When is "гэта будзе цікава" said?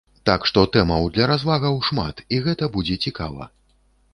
2.47-3.43